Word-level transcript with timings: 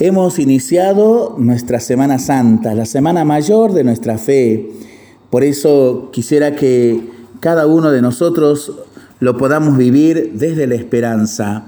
Hemos 0.00 0.38
iniciado 0.38 1.34
nuestra 1.38 1.80
Semana 1.80 2.20
Santa, 2.20 2.72
la 2.76 2.86
semana 2.86 3.24
mayor 3.24 3.72
de 3.72 3.82
nuestra 3.82 4.16
fe. 4.16 4.70
Por 5.28 5.42
eso 5.42 6.10
quisiera 6.12 6.54
que 6.54 7.00
cada 7.40 7.66
uno 7.66 7.90
de 7.90 8.00
nosotros 8.00 8.74
lo 9.18 9.36
podamos 9.36 9.76
vivir 9.76 10.34
desde 10.34 10.68
la 10.68 10.76
esperanza. 10.76 11.64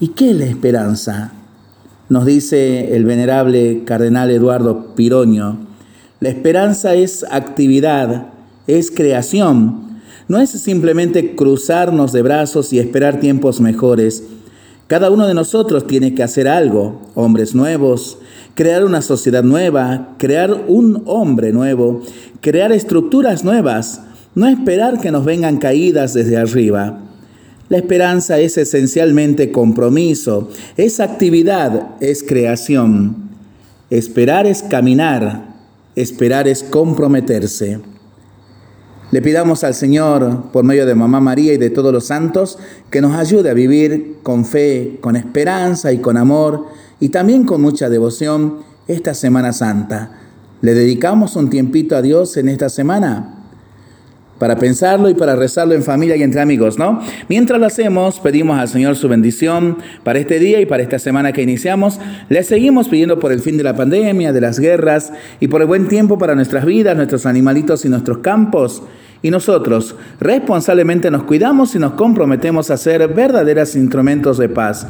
¿Y 0.00 0.08
qué 0.08 0.30
es 0.30 0.36
la 0.36 0.46
esperanza? 0.46 1.32
Nos 2.08 2.24
dice 2.24 2.96
el 2.96 3.04
venerable 3.04 3.82
cardenal 3.84 4.30
Eduardo 4.30 4.94
Piroño. 4.94 5.58
La 6.20 6.30
esperanza 6.30 6.94
es 6.94 7.26
actividad, 7.30 8.28
es 8.68 8.90
creación. 8.90 10.00
No 10.28 10.38
es 10.38 10.48
simplemente 10.48 11.36
cruzarnos 11.36 12.12
de 12.12 12.22
brazos 12.22 12.72
y 12.72 12.78
esperar 12.78 13.20
tiempos 13.20 13.60
mejores 13.60 14.22
cada 14.90 15.08
uno 15.08 15.28
de 15.28 15.34
nosotros 15.34 15.86
tiene 15.86 16.16
que 16.16 16.24
hacer 16.24 16.48
algo, 16.48 17.00
hombres 17.14 17.54
nuevos, 17.54 18.18
crear 18.56 18.84
una 18.84 19.02
sociedad 19.02 19.44
nueva, 19.44 20.16
crear 20.18 20.64
un 20.66 21.04
hombre 21.06 21.52
nuevo, 21.52 22.02
crear 22.40 22.72
estructuras 22.72 23.44
nuevas, 23.44 24.02
no 24.34 24.48
esperar 24.48 25.00
que 25.00 25.12
nos 25.12 25.24
vengan 25.24 25.58
caídas 25.58 26.12
desde 26.14 26.36
arriba. 26.36 26.98
La 27.68 27.76
esperanza 27.76 28.40
es 28.40 28.58
esencialmente 28.58 29.52
compromiso, 29.52 30.50
es 30.76 30.98
actividad, 30.98 31.90
es 32.00 32.24
creación. 32.24 33.30
Esperar 33.90 34.44
es 34.44 34.64
caminar, 34.64 35.54
esperar 35.94 36.48
es 36.48 36.64
comprometerse. 36.64 37.78
Le 39.10 39.22
pidamos 39.22 39.64
al 39.64 39.74
Señor, 39.74 40.44
por 40.52 40.64
medio 40.64 40.86
de 40.86 40.94
Mamá 40.94 41.18
María 41.18 41.52
y 41.52 41.56
de 41.56 41.70
todos 41.70 41.92
los 41.92 42.06
santos, 42.06 42.58
que 42.90 43.00
nos 43.00 43.16
ayude 43.16 43.50
a 43.50 43.54
vivir 43.54 44.18
con 44.22 44.44
fe, 44.44 44.98
con 45.00 45.16
esperanza 45.16 45.92
y 45.92 45.98
con 45.98 46.16
amor, 46.16 46.66
y 47.00 47.08
también 47.08 47.44
con 47.44 47.60
mucha 47.60 47.88
devoción 47.88 48.58
esta 48.86 49.14
Semana 49.14 49.52
Santa. 49.52 50.12
¿Le 50.60 50.74
dedicamos 50.74 51.34
un 51.34 51.50
tiempito 51.50 51.96
a 51.96 52.02
Dios 52.02 52.36
en 52.36 52.48
esta 52.48 52.68
semana? 52.68 53.39
Para 54.40 54.56
pensarlo 54.56 55.10
y 55.10 55.14
para 55.14 55.36
rezarlo 55.36 55.74
en 55.74 55.82
familia 55.82 56.16
y 56.16 56.22
entre 56.22 56.40
amigos, 56.40 56.78
¿no? 56.78 57.02
Mientras 57.28 57.60
lo 57.60 57.66
hacemos, 57.66 58.20
pedimos 58.20 58.58
al 58.58 58.68
Señor 58.68 58.96
su 58.96 59.06
bendición 59.06 59.76
para 60.02 60.18
este 60.18 60.38
día 60.38 60.62
y 60.62 60.66
para 60.66 60.82
esta 60.82 60.98
semana 60.98 61.32
que 61.32 61.42
iniciamos. 61.42 62.00
Le 62.30 62.42
seguimos 62.42 62.88
pidiendo 62.88 63.20
por 63.20 63.32
el 63.32 63.40
fin 63.40 63.58
de 63.58 63.64
la 63.64 63.76
pandemia, 63.76 64.32
de 64.32 64.40
las 64.40 64.58
guerras 64.58 65.12
y 65.40 65.48
por 65.48 65.60
el 65.60 65.66
buen 65.66 65.88
tiempo 65.88 66.16
para 66.16 66.34
nuestras 66.34 66.64
vidas, 66.64 66.96
nuestros 66.96 67.26
animalitos 67.26 67.84
y 67.84 67.90
nuestros 67.90 68.18
campos. 68.18 68.82
Y 69.20 69.30
nosotros 69.30 69.94
responsablemente 70.20 71.10
nos 71.10 71.24
cuidamos 71.24 71.74
y 71.74 71.78
nos 71.78 71.92
comprometemos 71.92 72.70
a 72.70 72.78
ser 72.78 73.06
verdaderos 73.08 73.76
instrumentos 73.76 74.38
de 74.38 74.48
paz. 74.48 74.86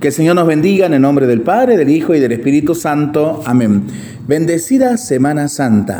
Que 0.00 0.08
el 0.08 0.14
Señor 0.14 0.34
nos 0.34 0.48
bendiga 0.48 0.86
en 0.86 0.94
el 0.94 1.02
nombre 1.02 1.28
del 1.28 1.42
Padre, 1.42 1.76
del 1.76 1.90
Hijo 1.90 2.12
y 2.12 2.18
del 2.18 2.32
Espíritu 2.32 2.74
Santo. 2.74 3.40
Amén. 3.46 3.84
Bendecida 4.26 4.96
Semana 4.96 5.46
Santa. 5.46 5.98